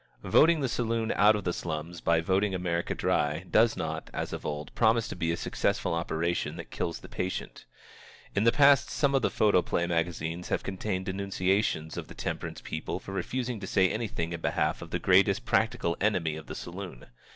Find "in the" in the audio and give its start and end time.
8.33-8.51